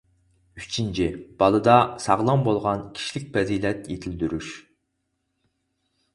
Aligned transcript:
ئۈچىنچى:بالىدا 0.61 1.75
ساغلام 2.05 2.47
بولغان 2.47 2.81
كىشىلىك 2.97 3.29
پەزىلەت 3.37 3.93
يېتىلدۈرۈش. 3.93 4.51